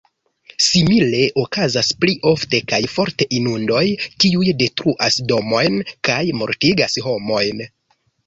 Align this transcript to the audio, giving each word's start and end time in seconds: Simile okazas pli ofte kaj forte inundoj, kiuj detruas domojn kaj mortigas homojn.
Simile 0.67 1.17
okazas 1.41 1.89
pli 2.05 2.13
ofte 2.29 2.61
kaj 2.71 2.79
forte 2.93 3.27
inundoj, 3.39 3.83
kiuj 4.25 4.49
detruas 4.63 5.19
domojn 5.33 5.79
kaj 6.09 6.19
mortigas 6.41 6.97
homojn. 7.09 7.63